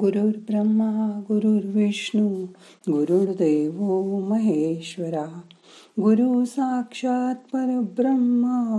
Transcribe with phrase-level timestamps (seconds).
[0.00, 2.28] गुरुर्ब्रह्मा गुरुर्विष्णू
[2.88, 3.82] गुरुर्देव
[4.18, 5.40] महेश्वरा।
[6.00, 8.78] गुरु साक्षात परब्रह्म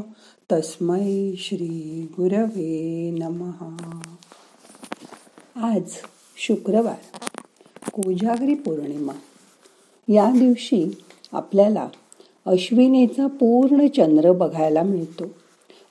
[0.52, 4.00] तस्मै श्री गुरवे नमहा
[5.56, 5.82] आज
[6.38, 7.20] शुक्रवार
[7.92, 9.14] कोजागरी पौर्णिमा.
[10.14, 10.98] या दिवशी
[11.32, 11.88] आपल्याला
[12.46, 15.24] अश्विनीचा पूर्ण चंद्र बघायला मिळतो.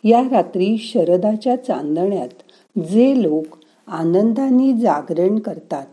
[0.05, 3.57] या रात्री शरदाच्या चांदण्यात जे लोक
[3.87, 5.87] आनंदाने जागरण करतात.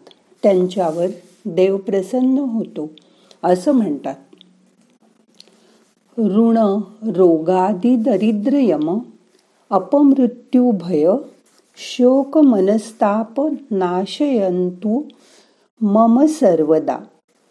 [0.44, 1.08] त्यांच्यावर
[1.46, 2.90] देव प्रसन्न होतो
[3.44, 4.16] असं म्हणतात.
[6.20, 6.58] ऋण
[7.16, 9.00] रोगादी दरिद्र यम
[9.70, 11.10] अपमृत्यू भय
[11.78, 15.02] शोक मनस्ताप नाशयंतु
[15.82, 16.98] मम सर्वदा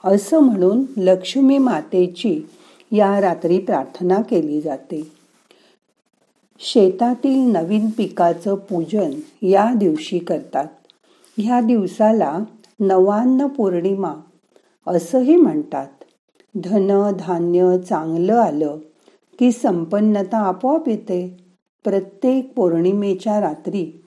[0.04, 2.40] असं म्हणून लक्ष्मी मातेची
[2.92, 5.21] या रात्री प्रार्थना केली जाते.
[6.64, 9.10] शेतातील नवीन पिकाचं पूजन
[9.42, 10.64] या दिवशी करतात.
[11.38, 12.38] ह्या दिवसाला
[12.80, 14.14] नवान्न पौर्णिमा
[14.86, 15.86] असंही म्हणतात.
[16.64, 18.76] धन धान्य चांगलं आलं
[19.38, 21.44] की संपन्नता आपोआप येते.
[21.84, 24.04] प्रत्येक पौर्णिमेच्या रात्री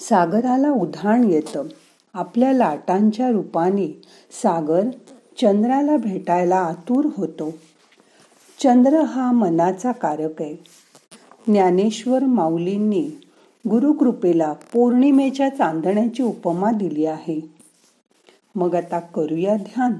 [0.00, 1.64] सागराला उधाण येतं.
[2.14, 4.02] आपल्या लाटांच्या रूपाने
[4.42, 4.82] सागर
[5.40, 7.50] चंद्राला भेटायला आतुर होतो.
[8.58, 10.54] चंद्र हा मनाचा कारक आहे.
[11.46, 13.10] ज्ञानेश्वर माऊलींनी
[13.70, 17.40] गुरुकृपेला पौर्णिमेच्या चांदण्याची उपमा दिली आहे.
[18.54, 19.92] मग आता करूया ध्यान.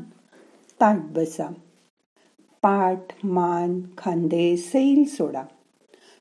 [0.81, 1.47] ताट बसा.
[2.63, 5.43] पाठ मान खांदे सैल सोडा.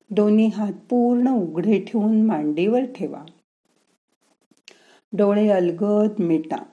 [0.09, 3.25] दोन्ही हात पूर्ण उघडे ठेवून मांडीवर ठेवा.
[5.14, 6.64] डोळे अलगद मिटा.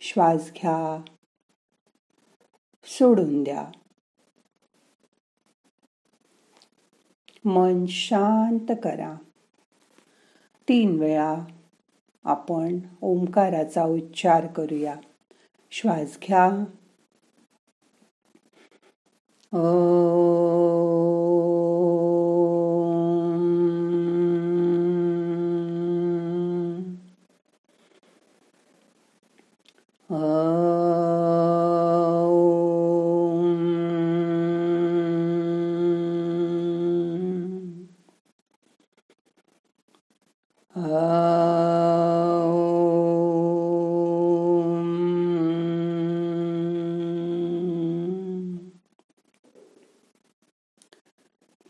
[0.00, 1.02] श्वास घ्या.
[2.84, 3.64] सोडून द्या.
[7.44, 9.14] मन शांत करा.
[10.68, 11.34] तीन वेळा
[12.24, 14.96] आपण ओंकाराचा उच्चार करूया.
[15.70, 16.64] श्वास घ्या.
[19.52, 21.39] ओ.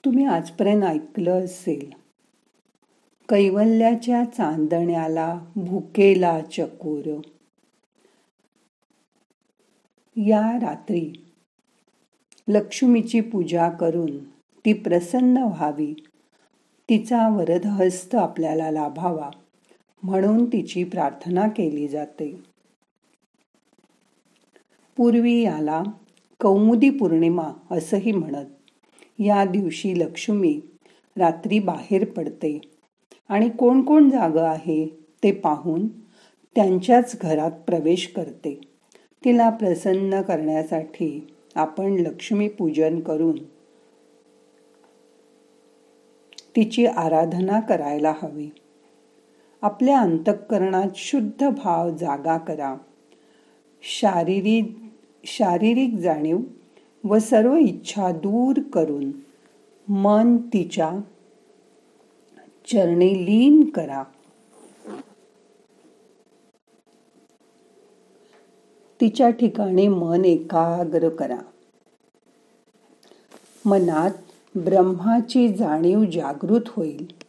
[0.05, 1.91] तुम्ही आजपर्यंत ऐकलं असेल
[3.29, 7.21] कैवल्याच्या चांदण्याला भुकेला चकोर.
[10.17, 11.13] या रात्री
[12.49, 14.25] लक्ष्मीची पूजा करून
[14.65, 15.95] ती प्रसन्न व्हावी.
[16.91, 19.31] तिचा वरदहस्त आपल्याला लाभावा
[20.03, 22.41] म्हणून तिची प्रार्थना केली जाते.
[24.97, 25.83] पूर्वी याला
[26.41, 28.47] कौमुदी पौर्णिमा असंही म्हणत.
[29.19, 30.61] या दिवशी लक्ष्मी
[31.17, 32.61] रात्री बाहेर पडते
[33.29, 34.87] आणि कोण कोण जाग आहे
[35.23, 35.89] ते पाहून
[36.57, 38.61] त्यांच्याच घरात प्रवेश करते.
[39.25, 43.39] तिला प्रसन्न करण्यासाठी आपण लक्ष्मी पूजन करून
[46.57, 48.51] तिची आराधना करायला हवी.
[49.63, 52.77] आपल्या अंतःकरणात शुद्ध भाव जागा करा.
[53.83, 54.79] शारीरिक
[55.25, 56.39] शारीरिक जाणीव
[57.05, 59.13] व सर्व इच्छा दूर करून
[59.89, 60.91] मन तिच्या
[62.73, 64.03] चरणी लीन करा.
[69.01, 71.39] तिच्या ठिकाणी मन एकाग्र करा.
[73.65, 74.11] मनात
[74.55, 77.23] ब्रह्माची जाणीव जागृत होईल.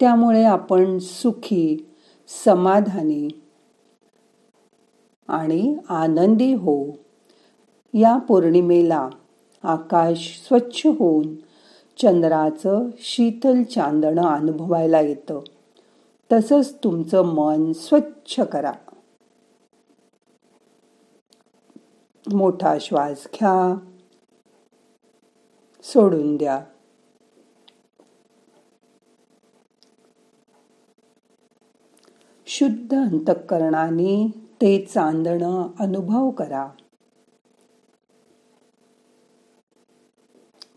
[0.00, 1.86] त्यामुळे आपण सुखी
[2.44, 3.28] समाधानी
[5.28, 6.90] आणि आनंदी होऊ.
[7.94, 9.08] या पौर्णिमेला
[9.62, 11.34] आकाश स्वच्छ होऊन
[12.02, 15.40] चंद्राचं शीतल चांदणं अनुभवायला येतं.
[16.32, 18.72] तसंच तुमचं मन स्वच्छ करा.
[22.32, 23.89] मोठा श्वास घ्या.
[25.82, 26.64] सोडून द्या.
[32.46, 34.30] शुद्ध अंतःकरणाने
[34.60, 36.68] ते चांदणं अनुभव करा.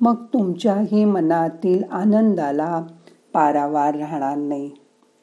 [0.01, 2.83] मग तुमच्याही मनातील आनंदाला
[3.33, 4.71] पारावार राहणार नाही.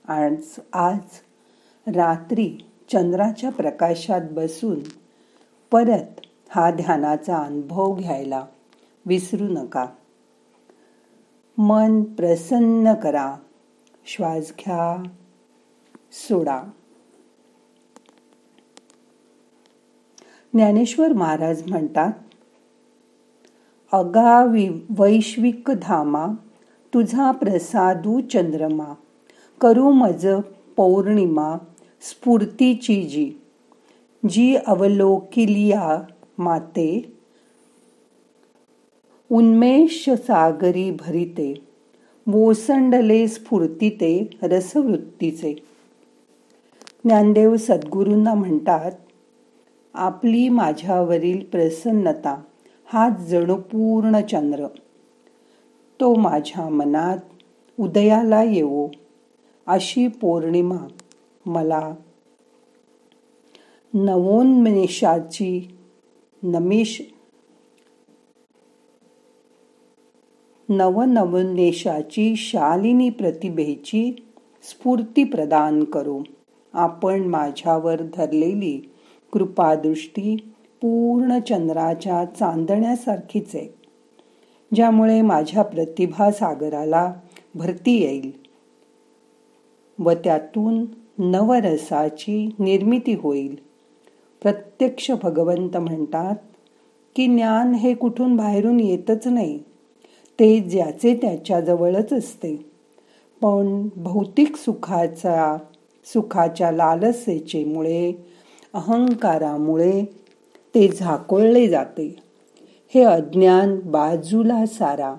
[0.08, 0.98] आज आज
[1.86, 4.80] रात्री चंद्राच्या प्रकाशात बसून
[5.70, 8.44] परत हा ध्यानाचा अनुभव घ्यायला
[9.06, 9.86] विसरू नका.
[11.58, 13.36] मन प्रसन्न करा.
[14.06, 15.02] श्वास घ्या.
[16.12, 16.62] सोडा.
[20.52, 22.12] ज्ञानेश्वर महाराज म्हणतात
[23.92, 24.44] अगा
[24.90, 26.26] वैश्विक धामा
[26.94, 28.94] तुझा प्रसादू चंद्रमा
[29.60, 30.26] करू मज
[30.76, 31.56] पौर्णिमा
[32.00, 33.32] स्फूर्तीची जी
[34.28, 36.02] जी अवलोकिलिया
[36.38, 37.19] माते
[39.32, 41.54] उन्मेष सागरी भरिते
[42.26, 45.54] मोसंडले स्फूर्तीते रसवृत्तीचे.
[47.04, 48.92] ज्ञानदेव सद्गुरूंना म्हणतात
[49.94, 52.42] आपली माझ्यावरील प्रसन्नता
[52.84, 54.66] हा जणू पूर्ण चंद्र.
[56.00, 57.18] तो माझ्या मनात
[57.80, 58.88] उदयाला येवो
[59.66, 60.88] अशी पौर्णिमा
[61.46, 61.94] मला
[63.94, 65.76] नवोन्मेषाची
[66.42, 67.00] नमिष
[70.70, 74.26] नवनवनेशाची शालिनी प्रतिभेची
[74.62, 76.22] स्फूर्ती प्रदान करू.
[76.72, 78.90] आपण माझ्यावर धरलेली
[79.32, 80.36] कृपादृष्टी
[80.82, 83.68] पूर्ण चंद्राच्या चांदण्यासारखीच आहे
[84.74, 87.12] ज्यामुळे माझ्या प्रतिभा सागराला
[87.54, 88.30] भरती येईल
[89.98, 90.84] व त्यातून
[91.18, 93.56] नवरसाची निर्मिती होईल.
[94.42, 96.36] प्रत्यक्ष भगवंत म्हणतात
[97.16, 99.58] की ज्ञान हे कुठून बाहेरून येतच नाही.
[100.40, 102.56] ते ज्याचे त्याच्याजवळच असते.
[103.42, 105.56] पण भौतिक सुखाचा
[106.04, 108.12] सुखाच्या लालसेचे मुळे
[108.74, 110.04] अहंकारामुळे
[110.74, 112.16] ते झाकोळले जाते.
[112.94, 115.14] हे अज्ञान बाजूला सारा.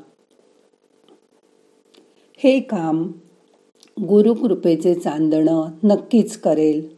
[2.37, 3.11] हे काम
[4.09, 6.89] गुरुकृपेचे चांदणं नक्कीच करेल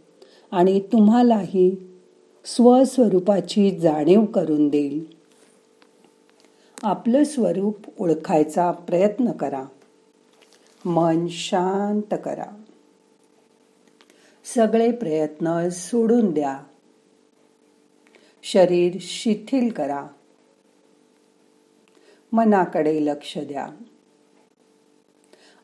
[0.51, 1.75] आणि तुम्हालाही
[2.45, 5.22] स्वस्वरूपाची जाणीव करून देईल.
[6.83, 9.65] आपलं स्वरूप ओळखायचा प्रयत्न करा.
[10.85, 12.63] मन शांत करा.
[14.43, 16.59] सगळे प्रयत्न सोडून द्या.
[18.43, 20.07] शरीर शिथिल करा.
[22.31, 23.67] मनाकडे लक्ष द्या.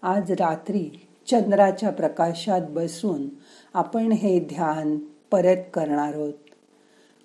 [0.01, 0.89] आज रात्री
[1.27, 3.29] चंद्राच्या प्रकाशात बसून
[3.73, 4.97] आपण हे ध्यान
[5.31, 6.33] परत करणार आहोत.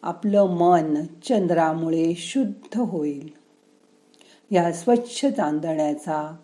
[0.03, 3.44] आपलं मन चंद्रामुळे शुद्ध होईल.
[4.55, 6.37] या स्वच्छ चांदण्याचा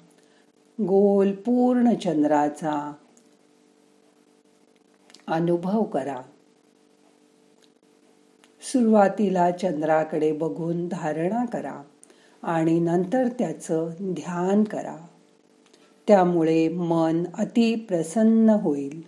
[0.81, 2.93] गोल पूर्ण चंद्राचा
[5.27, 6.23] अनुभव करा.
[8.63, 11.83] सुरुवातीला चंद्राकडे बघून धारणा करा
[12.43, 14.97] आणि नंतर त्याचं ध्यान करा.
[16.09, 19.03] त्यामुळे मन अति प्रसन्न होईल.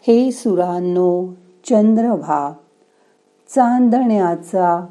[0.00, 2.52] हे सुरांनो चंद्रभा
[3.48, 4.86] चांदण्याचा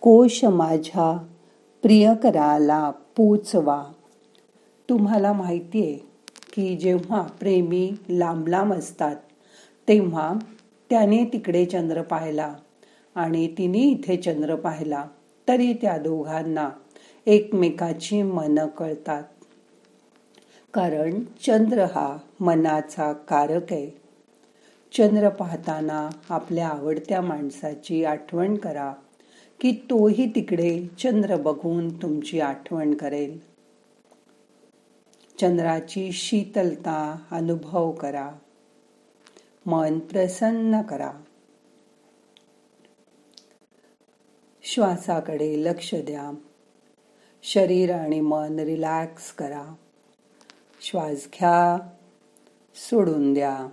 [0.00, 1.26] कोश माझ्या
[1.82, 3.84] प्रियकराला पोचवा.
[4.88, 5.94] तुम्हाला माहिती आहे
[6.52, 9.16] की जेव्हा प्रेमी लांब लांब असतात
[9.88, 10.32] तेव्हा
[10.90, 12.54] त्याने तिकडे चंद्र पाहिला
[13.14, 15.04] आणि तिने इथे चंद्र पाहिला
[15.48, 16.68] तरी त्या दोघांना
[17.26, 19.22] एकमेकाची मन कळतात.
[20.74, 23.99] कारण चंद्र हा मनाचा कारक आहे.
[24.92, 28.92] चंद्र पाहताना आपल्या आवडत्या माणसाची आठवण करा
[29.60, 33.40] की तोही तिकडे चंद्र बघून तुमची आठवण करेल.
[35.40, 38.30] चंद्राची शीतलता अनुभव करा.
[39.66, 41.12] मन प्रसन्न करा.
[44.62, 46.34] श्वासाकडे लक्ष द्या.
[47.42, 49.74] शरीर आणि मन रिलॅक्स करा.
[50.80, 51.88] श्वास घ्या
[52.74, 53.68] सोडून द्या.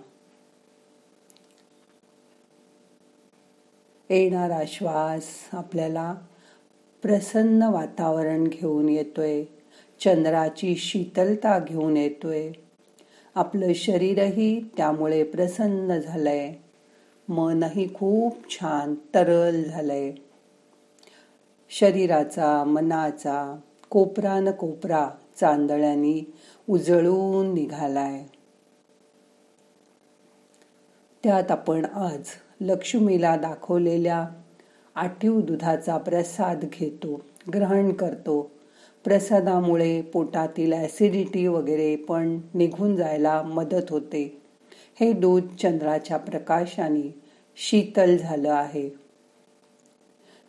[4.10, 6.14] येणारा श्वास आपल्याला
[7.02, 9.44] प्रसन्न वातावरण घेऊन येतोय.
[10.00, 12.52] चंद्राची शीतलता घेऊन येतोय.
[13.34, 16.54] आपलं शरीरही त्यामुळे प्रसन्न झालंय.
[17.28, 20.12] मनही खूप छान तरल झालंय.
[21.70, 23.60] शरीराचा मनाचा
[23.90, 25.10] कोपरा न कोपरा
[25.40, 26.32] चांदण्यानी
[26.68, 28.24] उजळून निघालाय.
[31.24, 32.22] त्यात आपण आज
[32.60, 34.28] लक्ष्मीला दाखवलेल्या
[34.94, 37.20] आठीव दुधाचा प्रसाद घेतो
[37.54, 38.50] ग्रहण करतो.
[39.04, 44.42] प्रसादामुळे पोटातील ॲसिडिटी वगैरे पण निघून जायला मदत होते.
[45.00, 47.20] हे दूध चंद्राच्या प्रकाशाने
[47.56, 48.88] शीतल झालं आहे.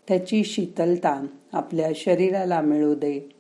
[0.07, 3.35] त्याची शीतलता आपल्या शरीराला मिळू दे.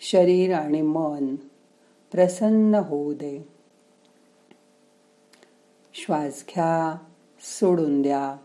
[0.00, 1.36] शरीर आणि मन
[2.12, 3.48] प्रसन्न होऊ दे.
[5.94, 6.98] श्वास घ्या.
[7.46, 8.36] सोडून द्या.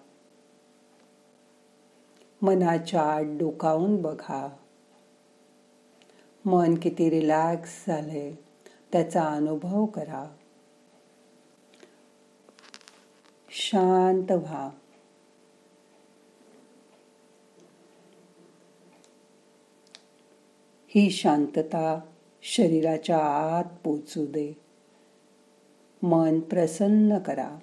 [2.41, 4.57] मनाच्या आत डोकावून बघा.
[6.45, 8.39] मन किती रिलॅक्स झाले
[8.91, 10.35] त्याचा अनुभव करा.
[13.49, 14.69] शांत व्हा.
[20.87, 21.99] ही शांतता
[22.41, 24.53] शरीराच्या आत पोचू दे.
[26.03, 27.59] मन प्रसन्न करा.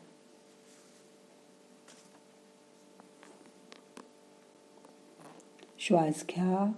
[5.89, 6.73] श्वास घ्या.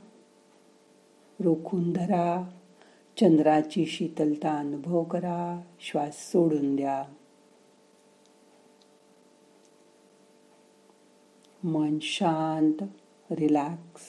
[1.40, 2.48] रोखून धरा.
[3.16, 5.60] चंद्राची शीतलता अनुभव करा.
[5.80, 7.04] श्वास सोडून द्या.
[11.64, 12.84] मन शांत.
[13.30, 14.02] रिलॅक्स.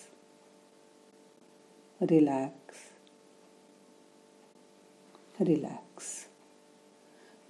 [2.02, 2.76] रिलॅक्स.
[5.42, 6.28] रिलॅक्स.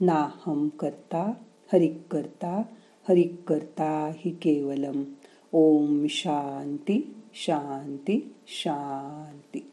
[0.01, 1.33] ना हम करता
[1.73, 2.61] हरिक करता
[3.09, 5.03] हरिक करता ही केवलम.
[5.53, 7.18] ओम शांती.
[7.33, 9.71] शांती शांती.